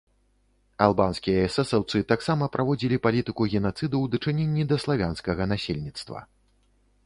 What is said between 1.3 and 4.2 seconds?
эсэсаўцы таксама праводзілі палітыку генацыду ў